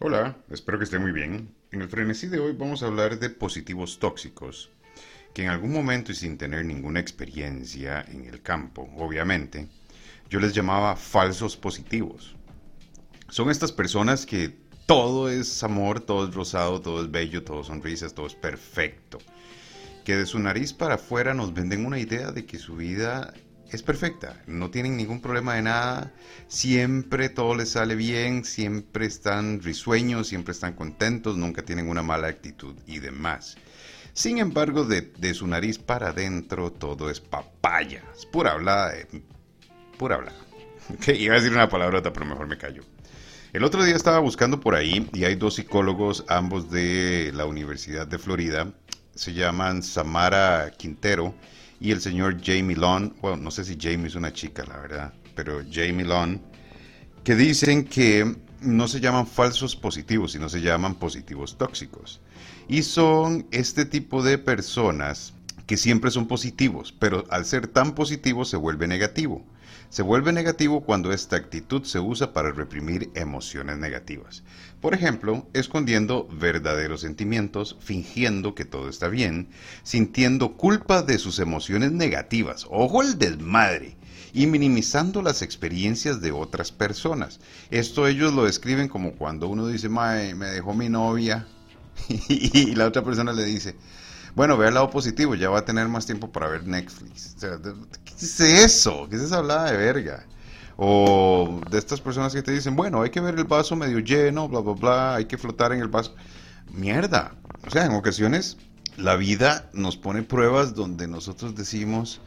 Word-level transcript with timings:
Hola, 0.00 0.36
espero 0.48 0.78
que 0.78 0.84
esté 0.84 1.00
muy 1.00 1.10
bien. 1.10 1.52
En 1.72 1.82
el 1.82 1.88
frenesí 1.88 2.28
de 2.28 2.38
hoy 2.38 2.52
vamos 2.52 2.84
a 2.84 2.86
hablar 2.86 3.18
de 3.18 3.30
positivos 3.30 3.98
tóxicos, 3.98 4.70
que 5.34 5.42
en 5.42 5.48
algún 5.48 5.72
momento 5.72 6.12
y 6.12 6.14
sin 6.14 6.38
tener 6.38 6.64
ninguna 6.64 7.00
experiencia 7.00 8.04
en 8.06 8.26
el 8.26 8.40
campo, 8.40 8.88
obviamente, 8.96 9.66
yo 10.30 10.38
les 10.38 10.54
llamaba 10.54 10.94
falsos 10.94 11.56
positivos. 11.56 12.36
Son 13.28 13.50
estas 13.50 13.72
personas 13.72 14.24
que 14.24 14.54
todo 14.86 15.28
es 15.28 15.64
amor, 15.64 15.98
todo 15.98 16.28
es 16.28 16.32
rosado, 16.32 16.80
todo 16.80 17.02
es 17.02 17.10
bello, 17.10 17.42
todo 17.42 17.64
sonrisas, 17.64 18.14
todo 18.14 18.28
es 18.28 18.36
perfecto. 18.36 19.18
Que 20.04 20.14
de 20.14 20.26
su 20.26 20.38
nariz 20.38 20.72
para 20.72 20.94
afuera 20.94 21.34
nos 21.34 21.52
venden 21.52 21.84
una 21.84 21.98
idea 21.98 22.30
de 22.30 22.46
que 22.46 22.60
su 22.60 22.76
vida 22.76 23.34
es 23.70 23.82
perfecta, 23.82 24.42
no 24.46 24.70
tienen 24.70 24.96
ningún 24.96 25.20
problema 25.20 25.54
de 25.54 25.62
nada, 25.62 26.12
siempre 26.46 27.28
todo 27.28 27.54
les 27.54 27.70
sale 27.70 27.94
bien, 27.94 28.44
siempre 28.44 29.06
están 29.06 29.60
risueños, 29.62 30.28
siempre 30.28 30.52
están 30.52 30.74
contentos, 30.74 31.36
nunca 31.36 31.62
tienen 31.62 31.88
una 31.88 32.02
mala 32.02 32.28
actitud 32.28 32.74
y 32.86 32.98
demás. 32.98 33.56
Sin 34.14 34.38
embargo, 34.38 34.84
de, 34.84 35.34
su 35.34 35.46
nariz 35.46 35.78
para 35.78 36.08
adentro 36.08 36.72
todo 36.72 37.10
es 37.10 37.20
papaya, 37.20 38.02
es 38.16 38.26
pura 38.26 38.52
hablada, 38.52 38.94
pura 39.98 40.16
hablada. 40.16 40.38
iba 41.06 41.34
a 41.34 41.38
decir 41.38 41.52
una 41.52 41.68
palabrota, 41.68 42.12
pero 42.12 42.26
mejor 42.26 42.48
me 42.48 42.56
callo. 42.56 42.82
El 43.52 43.64
otro 43.64 43.84
día 43.84 43.96
estaba 43.96 44.18
buscando 44.18 44.60
por 44.60 44.74
ahí 44.74 45.08
y 45.12 45.24
hay 45.24 45.34
dos 45.34 45.54
psicólogos, 45.54 46.24
ambos 46.28 46.70
de 46.70 47.32
la 47.34 47.44
Universidad 47.46 48.06
de 48.06 48.18
Florida, 48.18 48.72
se 49.14 49.34
llaman 49.34 49.82
Samara 49.82 50.70
Quintero 50.76 51.34
y 51.80 51.92
el 51.92 52.00
señor 52.00 52.38
Jamie 52.42 52.76
Long, 52.76 53.12
bueno, 53.20 53.36
no 53.36 53.50
sé 53.50 53.64
si 53.64 53.76
Jamie 53.80 54.08
es 54.08 54.14
una 54.14 54.32
chica, 54.32 54.64
la 54.66 54.78
verdad, 54.78 55.12
pero 55.34 55.62
Jamie 55.70 56.04
Long, 56.04 56.40
que 57.22 57.34
dicen 57.34 57.84
que 57.84 58.36
no 58.60 58.88
se 58.88 59.00
llaman 59.00 59.26
falsos 59.26 59.76
positivos, 59.76 60.32
sino 60.32 60.48
se 60.48 60.60
llaman 60.60 60.94
positivos 60.96 61.56
tóxicos. 61.56 62.20
Y 62.68 62.82
son 62.82 63.46
este 63.50 63.84
tipo 63.84 64.22
de 64.22 64.38
personas 64.38 65.32
que 65.68 65.76
siempre 65.76 66.10
son 66.10 66.26
positivos, 66.26 66.94
pero 66.98 67.26
al 67.28 67.44
ser 67.44 67.68
tan 67.68 67.94
positivos 67.94 68.48
se 68.48 68.56
vuelve 68.56 68.88
negativo. 68.88 69.44
Se 69.90 70.00
vuelve 70.00 70.32
negativo 70.32 70.80
cuando 70.80 71.12
esta 71.12 71.36
actitud 71.36 71.84
se 71.84 72.00
usa 72.00 72.32
para 72.32 72.52
reprimir 72.52 73.10
emociones 73.14 73.76
negativas. 73.76 74.44
Por 74.80 74.94
ejemplo, 74.94 75.46
escondiendo 75.52 76.26
verdaderos 76.32 77.02
sentimientos, 77.02 77.76
fingiendo 77.80 78.54
que 78.54 78.64
todo 78.64 78.88
está 78.88 79.08
bien, 79.08 79.50
sintiendo 79.82 80.56
culpa 80.56 81.02
de 81.02 81.18
sus 81.18 81.38
emociones 81.38 81.92
negativas, 81.92 82.66
ojo 82.70 83.02
el 83.02 83.18
desmadre, 83.18 83.98
y 84.32 84.46
minimizando 84.46 85.20
las 85.20 85.42
experiencias 85.42 86.22
de 86.22 86.32
otras 86.32 86.72
personas. 86.72 87.40
Esto 87.70 88.06
ellos 88.06 88.32
lo 88.32 88.44
describen 88.44 88.88
como 88.88 89.12
cuando 89.12 89.48
uno 89.48 89.66
dice, 89.66 89.90
Mae, 89.90 90.34
me 90.34 90.46
dejó 90.46 90.72
mi 90.72 90.88
novia, 90.88 91.46
y 92.08 92.74
la 92.74 92.86
otra 92.86 93.04
persona 93.04 93.34
le 93.34 93.44
dice, 93.44 93.74
bueno, 94.38 94.56
ve 94.56 94.68
el 94.68 94.74
lado 94.74 94.88
positivo, 94.88 95.34
ya 95.34 95.50
va 95.50 95.58
a 95.58 95.64
tener 95.64 95.88
más 95.88 96.06
tiempo 96.06 96.30
para 96.30 96.46
ver 96.46 96.64
Netflix. 96.64 97.34
¿Qué 97.40 98.14
es 98.14 98.38
eso? 98.38 99.08
¿Qué 99.10 99.16
es 99.16 99.22
esa 99.22 99.38
hablada 99.38 99.72
de 99.72 99.76
verga? 99.76 100.24
O 100.76 101.60
de 101.68 101.76
estas 101.76 102.00
personas 102.00 102.32
que 102.32 102.40
te 102.40 102.52
dicen, 102.52 102.76
bueno, 102.76 103.02
hay 103.02 103.10
que 103.10 103.18
ver 103.18 103.34
el 103.34 103.42
vaso 103.42 103.74
medio 103.74 103.98
lleno, 103.98 104.46
bla, 104.48 104.60
bla, 104.60 104.74
bla, 104.74 105.14
hay 105.16 105.24
que 105.24 105.36
flotar 105.36 105.72
en 105.72 105.80
el 105.80 105.88
vaso. 105.88 106.14
Mierda. 106.72 107.34
O 107.66 107.70
sea, 107.70 107.86
en 107.86 107.94
ocasiones 107.94 108.58
la 108.96 109.16
vida 109.16 109.70
nos 109.72 109.96
pone 109.96 110.22
pruebas 110.22 110.72
donde 110.72 111.08
nosotros 111.08 111.56
decimos, 111.56 112.20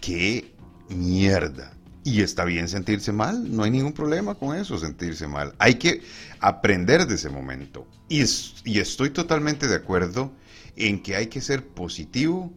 qué 0.00 0.54
mierda. 0.88 1.72
Y 2.04 2.22
está 2.22 2.44
bien 2.44 2.68
sentirse 2.68 3.12
mal, 3.12 3.54
no 3.54 3.64
hay 3.64 3.70
ningún 3.70 3.92
problema 3.92 4.34
con 4.34 4.56
eso, 4.56 4.78
sentirse 4.78 5.26
mal. 5.26 5.54
Hay 5.58 5.74
que 5.74 6.02
aprender 6.40 7.06
de 7.06 7.16
ese 7.16 7.28
momento. 7.28 7.86
Y, 8.08 8.20
estoy 8.20 9.10
totalmente 9.10 9.66
de 9.68 9.76
acuerdo 9.76 10.32
en 10.76 11.02
que 11.02 11.16
hay 11.16 11.26
que 11.26 11.40
ser 11.40 11.66
positivo 11.66 12.52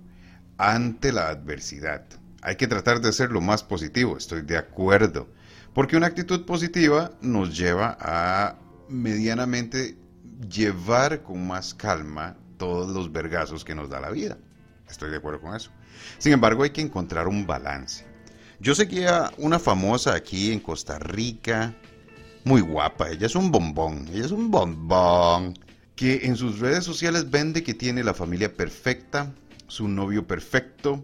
ante 0.57 1.11
la 1.11 1.29
adversidad. 1.29 2.05
Hay 2.41 2.55
que 2.55 2.67
tratar 2.67 3.01
de 3.01 3.11
ser 3.11 3.31
lo 3.31 3.41
más 3.41 3.63
positivo, 3.63 4.17
estoy 4.17 4.41
de 4.43 4.57
acuerdo. 4.57 5.27
Porque 5.73 5.97
una 5.97 6.07
actitud 6.07 6.45
positiva 6.45 7.11
nos 7.21 7.57
lleva 7.57 7.97
a 7.99 8.57
medianamente 8.89 9.97
llevar 10.49 11.23
con 11.23 11.45
más 11.47 11.73
calma 11.73 12.35
todos 12.57 12.93
los 12.93 13.11
vergazos 13.11 13.63
que 13.63 13.75
nos 13.75 13.89
da 13.89 13.99
la 13.99 14.11
vida. 14.11 14.37
Estoy 14.89 15.09
de 15.09 15.17
acuerdo 15.17 15.41
con 15.41 15.55
eso. 15.55 15.71
Sin 16.17 16.33
embargo, 16.33 16.63
hay 16.63 16.71
que 16.71 16.81
encontrar 16.81 17.27
un 17.27 17.47
balance. 17.47 18.10
Yo 18.61 18.75
seguía 18.75 19.31
una 19.37 19.57
famosa 19.57 20.13
aquí 20.13 20.51
en 20.51 20.59
Costa 20.59 20.99
Rica, 20.99 21.73
muy 22.43 22.61
guapa, 22.61 23.09
ella 23.09 23.25
es 23.25 23.33
un 23.33 23.49
bombón, 23.49 24.07
ella 24.13 24.25
es 24.25 24.31
un 24.31 24.51
bombón 24.51 25.57
que 25.95 26.27
en 26.27 26.35
sus 26.35 26.59
redes 26.59 26.83
sociales 26.83 27.31
vende 27.31 27.63
que 27.63 27.73
tiene 27.73 28.03
la 28.03 28.13
familia 28.13 28.53
perfecta, 28.53 29.33
su 29.65 29.87
novio 29.87 30.27
perfecto, 30.27 31.03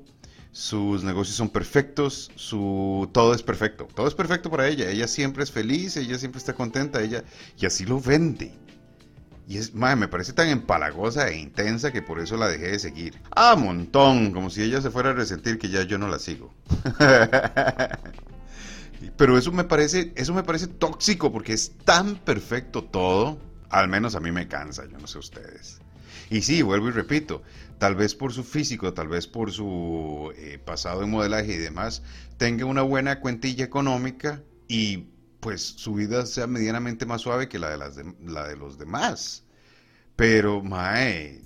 sus 0.51 1.03
negocios 1.03 1.35
son 1.35 1.49
perfectos, 1.49 2.29
su 2.35 3.09
todo 3.11 3.33
es 3.33 3.41
perfecto, 3.41 3.87
todo 3.95 4.07
es 4.07 4.13
perfecto 4.13 4.51
para 4.51 4.67
ella, 4.67 4.91
ella 4.91 5.07
siempre 5.07 5.43
es 5.43 5.51
feliz, 5.51 5.97
ella 5.97 6.19
siempre 6.19 6.37
está 6.37 6.53
contenta, 6.53 7.01
ella 7.01 7.23
y 7.59 7.65
así 7.65 7.87
lo 7.87 7.99
vende. 7.99 8.53
Y 9.47 9.57
es, 9.57 9.73
madre, 9.73 9.95
me 9.95 10.07
parece 10.09 10.33
tan 10.33 10.49
empalagosa 10.49 11.29
e 11.29 11.37
intensa 11.37 11.93
que 11.93 12.01
por 12.01 12.19
eso 12.19 12.35
la 12.35 12.49
dejé 12.49 12.67
de 12.71 12.79
seguir. 12.79 13.21
Ah, 13.31 13.55
montón, 13.55 14.31
como 14.31 14.49
si 14.49 14.61
ella 14.61 14.81
se 14.81 14.91
fuera 14.91 15.11
a 15.11 15.13
resentir 15.13 15.57
que 15.57 15.69
ya 15.69 15.83
yo 15.83 15.97
no 15.97 16.09
la 16.09 16.19
sigo. 16.19 16.53
Pero 19.17 19.37
eso 19.37 19.51
me 19.51 19.63
parece, 19.63 20.11
eso 20.15 20.33
me 20.33 20.43
parece 20.43 20.67
tóxico 20.67 21.31
porque 21.31 21.53
es 21.53 21.71
tan 21.85 22.15
perfecto 22.15 22.83
todo 22.83 23.39
al 23.69 23.87
menos 23.87 24.15
a 24.15 24.19
mí 24.19 24.31
me 24.31 24.47
cansa, 24.47 24.85
yo 24.85 24.97
no 24.97 25.07
sé 25.07 25.17
ustedes. 25.17 25.79
Y 26.29 26.41
sí, 26.41 26.61
vuelvo 26.61 26.89
y 26.89 26.91
repito, 26.91 27.41
tal 27.79 27.95
vez 27.95 28.15
por 28.15 28.33
su 28.33 28.43
físico, 28.43 28.93
tal 28.93 29.07
vez 29.07 29.27
por 29.27 29.51
su 29.51 30.33
eh, 30.35 30.59
pasado 30.63 31.03
en 31.03 31.09
modelaje 31.09 31.53
y 31.53 31.57
demás, 31.57 32.03
tenga 32.37 32.65
una 32.65 32.81
buena 32.81 33.19
cuentilla 33.19 33.65
económica 33.65 34.41
y 34.67 35.07
pues 35.39 35.61
su 35.61 35.93
vida 35.93 36.25
sea 36.25 36.47
medianamente 36.47 37.05
más 37.05 37.21
suave 37.21 37.47
que 37.47 37.59
la 37.59 37.69
de, 37.69 37.77
las 37.77 37.97
la 38.23 38.47
de 38.47 38.57
los 38.57 38.77
demás. 38.77 39.43
Pero, 40.15 40.63
mae, 40.63 41.41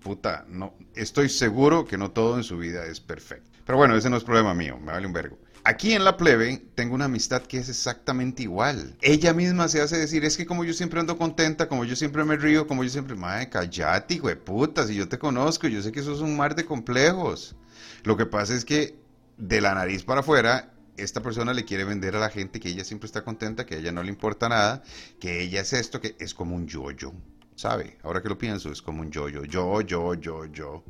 puta, 0.00 0.44
no, 0.48 0.74
estoy 0.94 1.28
seguro 1.28 1.84
que 1.84 1.98
no 1.98 2.10
todo 2.10 2.36
en 2.36 2.44
su 2.44 2.56
vida 2.56 2.86
es 2.86 3.00
perfecto. 3.00 3.50
Pero 3.66 3.78
bueno, 3.78 3.96
ese 3.96 4.10
no 4.10 4.16
es 4.16 4.24
problema 4.24 4.54
mío, 4.54 4.78
me 4.78 4.92
vale 4.92 5.06
un 5.06 5.12
vergo. 5.12 5.38
Aquí 5.66 5.92
en 5.94 6.04
la 6.04 6.18
plebe 6.18 6.62
tengo 6.74 6.94
una 6.94 7.06
amistad 7.06 7.42
que 7.42 7.56
es 7.56 7.70
exactamente 7.70 8.42
igual. 8.42 8.98
Ella 9.00 9.32
misma 9.32 9.68
se 9.68 9.80
hace 9.80 9.96
decir, 9.96 10.22
es 10.24 10.36
que 10.36 10.44
como 10.44 10.62
yo 10.62 10.74
siempre 10.74 11.00
ando 11.00 11.16
contenta, 11.16 11.68
como 11.68 11.86
yo 11.86 11.96
siempre 11.96 12.22
me 12.24 12.36
río, 12.36 12.66
como 12.66 12.84
yo 12.84 12.90
siempre, 12.90 13.16
madre, 13.16 13.48
callate, 13.48 14.14
hijo 14.14 14.28
de 14.28 14.36
puta, 14.36 14.86
si 14.86 14.94
yo 14.94 15.08
te 15.08 15.18
conozco, 15.18 15.66
yo 15.66 15.80
sé 15.80 15.90
que 15.90 16.00
eso 16.00 16.12
es 16.12 16.20
un 16.20 16.36
mar 16.36 16.54
de 16.54 16.66
complejos. 16.66 17.56
Lo 18.02 18.18
que 18.18 18.26
pasa 18.26 18.54
es 18.54 18.66
que 18.66 18.98
de 19.38 19.62
la 19.62 19.74
nariz 19.74 20.04
para 20.04 20.20
afuera, 20.20 20.73
esta 20.96 21.22
persona 21.22 21.52
le 21.52 21.64
quiere 21.64 21.84
vender 21.84 22.16
a 22.16 22.20
la 22.20 22.30
gente 22.30 22.60
que 22.60 22.68
ella 22.68 22.84
siempre 22.84 23.06
está 23.06 23.24
contenta, 23.24 23.66
que 23.66 23.76
a 23.76 23.78
ella 23.78 23.92
no 23.92 24.02
le 24.02 24.10
importa 24.10 24.48
nada, 24.48 24.82
que 25.18 25.42
ella 25.42 25.60
es 25.60 25.72
esto, 25.72 26.00
que 26.00 26.16
es 26.18 26.34
como 26.34 26.54
un 26.54 26.66
yo-yo, 26.66 27.12
¿sabe? 27.56 27.98
Ahora 28.02 28.22
que 28.22 28.28
lo 28.28 28.38
pienso, 28.38 28.70
es 28.70 28.82
como 28.82 29.02
un 29.02 29.10
yo-yo, 29.10 29.44
yo, 29.44 29.80
yo, 29.80 30.14
yo, 30.14 30.44
yo. 30.46 30.84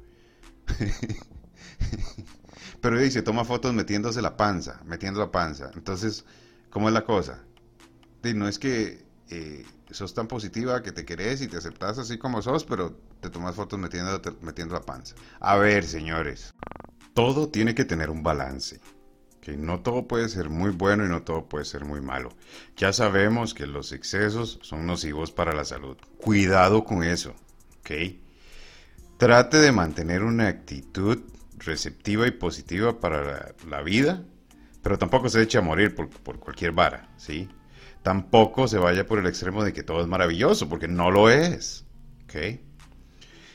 Pero 2.81 3.01
dice, 3.01 3.23
toma 3.23 3.45
fotos 3.45 3.73
metiéndose 3.73 4.21
la 4.21 4.37
panza, 4.37 4.81
metiendo 4.85 5.21
la 5.21 5.31
panza. 5.31 5.71
Entonces, 5.75 6.25
¿cómo 6.71 6.89
es 6.89 6.95
la 6.95 7.05
cosa? 7.05 7.43
no 8.35 8.49
es 8.49 8.59
que 8.59 9.05
eh, 9.29 9.67
sos 9.91 10.15
tan 10.15 10.27
positiva 10.27 10.83
que 10.83 10.93
te 10.93 11.05
querés 11.05 11.43
y 11.43 11.49
te 11.49 11.59
aceptás 11.59 11.99
así 11.99 12.17
como 12.17 12.41
sos, 12.41 12.65
pero 12.65 12.97
te 13.21 13.29
tomas 13.29 13.55
fotos 13.55 13.79
metiendo, 13.79 14.21
metiendo 14.41 14.75
la 14.75 14.81
panza. 14.81 15.15
A 15.41 15.57
ver, 15.57 15.85
señores, 15.85 16.55
todo 17.13 17.49
tiene 17.49 17.75
que 17.75 17.85
tener 17.85 18.09
un 18.09 18.23
balance. 18.23 18.81
Que 19.45 19.59
no 19.59 19.81
todo 19.81 20.09
puede 20.09 20.31
ser 20.31 20.49
muy 20.49 20.71
bueno 20.71 21.05
y 21.05 21.09
no 21.09 21.23
todo 21.23 21.45
puede 21.45 21.67
ser 21.67 21.85
muy 21.85 22.01
malo. 22.01 22.31
Ya 22.79 22.95
sabemos 22.95 23.53
que 23.53 23.67
los 23.67 23.93
excesos 23.93 24.59
son 24.63 24.87
nocivos 24.87 25.33
para 25.33 25.53
la 25.53 25.67
salud. 25.67 25.99
Cuidado 26.17 26.85
con 26.85 27.05
eso, 27.05 27.35
¿ok? 27.81 27.91
Trate 29.19 29.59
de 29.59 29.71
mantener 29.71 30.23
una 30.23 30.49
actitud 30.49 31.21
receptiva 31.59 32.27
y 32.27 32.31
positiva 32.31 33.01
para 33.01 33.55
la, 33.69 33.83
vida, 33.83 34.23
pero 34.83 34.99
tampoco 34.99 35.29
se 35.29 35.43
eche 35.43 35.59
a 35.59 35.63
morir 35.63 35.95
por, 35.95 36.09
cualquier 36.41 36.73
vara, 36.73 37.13
¿sí? 37.19 37.51
Tampoco 38.03 38.67
se 38.67 38.79
vaya 38.79 39.07
por 39.07 39.19
el 39.19 39.27
extremo 39.27 39.63
de 39.63 39.75
que 39.75 39.83
todo 39.83 40.01
es 40.01 40.07
maravilloso, 40.07 40.71
porque 40.71 40.89
no 40.89 41.11
lo 41.11 41.29
es, 41.29 41.85
¿ok? 42.25 42.61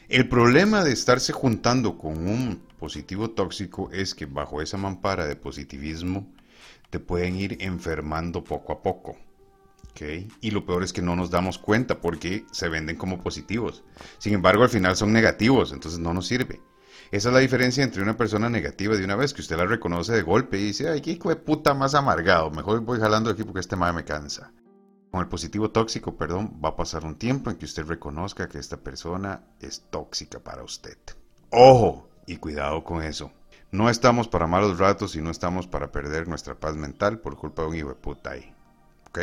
El 0.08 0.30
problema 0.30 0.84
de 0.84 0.92
estarse 0.92 1.34
juntando 1.34 1.98
con 1.98 2.28
un 2.28 2.69
positivo 2.80 3.32
tóxico 3.32 3.90
es 3.92 4.16
que 4.16 4.26
bajo 4.26 4.62
esa 4.62 4.78
mampara 4.78 5.28
de 5.28 5.36
positivismo 5.36 6.34
te 6.90 7.00
pueden 7.00 7.36
ir 7.36 7.58
enfermando 7.60 8.44
poco 8.44 8.74
a 8.74 8.82
poco. 8.82 9.18
¿ok? 9.92 10.32
Y 10.42 10.52
lo 10.52 10.66
peor 10.66 10.84
es 10.84 10.94
que 10.94 11.02
no 11.02 11.16
nos 11.16 11.30
damos 11.30 11.60
cuenta 11.60 12.02
porque 12.02 12.46
se 12.52 12.70
venden 12.70 12.96
como 12.96 13.22
positivos. 13.22 13.84
Sin 14.18 14.34
embargo, 14.34 14.64
al 14.64 14.70
final 14.70 14.96
son 14.96 15.14
negativos, 15.14 15.72
entonces 15.72 16.00
no 16.00 16.14
nos 16.14 16.28
sirve. 16.28 16.62
Esa 17.12 17.30
es 17.30 17.34
la 17.34 17.40
diferencia 17.40 17.84
entre 17.84 18.04
una 18.04 18.18
persona 18.18 18.50
negativa 18.50 18.96
de 18.96 19.04
una 19.04 19.16
vez 19.16 19.34
que 19.34 19.42
usted 19.42 19.58
la 19.58 19.66
reconoce 19.66 20.14
de 20.14 20.22
golpe 20.22 20.60
y 20.60 20.66
dice, 20.66 20.90
ay, 20.90 21.02
qué 21.02 21.12
hijo 21.12 21.30
de 21.30 21.36
puta 21.36 21.74
más 21.74 21.96
amargado, 21.96 22.52
mejor 22.52 22.82
voy 22.82 23.00
jalando 23.00 23.30
aquí 23.30 23.44
porque 23.44 23.62
este 23.62 23.76
madre 23.76 23.96
me 23.96 24.06
cansa. 24.06 24.52
Con 25.10 25.22
el 25.22 25.28
positivo 25.28 25.72
tóxico, 25.72 26.16
perdón, 26.16 26.60
va 26.64 26.70
a 26.70 26.76
pasar 26.76 27.04
un 27.04 27.16
tiempo 27.16 27.50
en 27.50 27.58
que 27.58 27.66
usted 27.66 27.84
reconozca 27.86 28.48
que 28.48 28.60
esta 28.60 28.78
persona 28.78 29.44
es 29.60 29.86
tóxica 29.90 30.40
para 30.40 30.64
usted. 30.64 30.98
Ojo 31.50 32.09
y 32.30 32.38
cuidado 32.38 32.84
con 32.84 33.04
eso. 33.04 33.32
No 33.72 33.90
estamos 33.90 34.28
para 34.28 34.46
malos 34.46 34.78
ratos 34.78 35.16
y 35.16 35.22
no 35.22 35.32
estamos 35.32 35.68
para 35.68 35.92
perder 35.92 36.28
nuestra 36.28 36.56
paz 36.56 36.76
mental 36.76 37.20
por 37.20 37.38
culpa 37.38 37.64
de 37.64 37.68
un 37.68 37.76
hijo 37.76 37.90
de 37.90 37.96
puta 37.96 38.32
ahí. 38.32 38.54
¿Ok? 39.08 39.20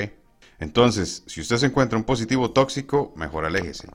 Entonces, 0.58 1.22
si 1.26 1.40
usted 1.40 1.56
se 1.56 1.66
encuentra 1.66 1.98
un 1.98 2.04
positivo 2.04 2.50
tóxico, 2.50 3.12
mejor 3.16 3.44
aléjese. 3.44 3.88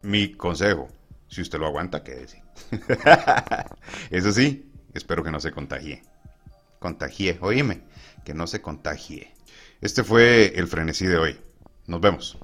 Mi 0.00 0.32
consejo, 0.32 0.88
si 1.28 1.42
usted 1.42 1.58
lo 1.58 1.66
aguanta, 1.66 2.02
quédese. 2.02 2.42
Eso 4.10 4.32
sí, 4.32 4.72
espero 4.94 5.22
que 5.22 5.30
no 5.30 5.40
se 5.40 5.52
contagie. 5.52 6.02
Contagie, 6.78 7.38
oíme, 7.42 7.82
que 8.24 8.32
no 8.32 8.46
se 8.46 8.62
contagie. 8.62 9.34
Este 9.82 10.04
fue 10.04 10.52
el 10.58 10.68
frenesí 10.68 11.06
de 11.06 11.18
hoy. 11.18 11.40
Nos 11.86 12.00
vemos. 12.00 12.38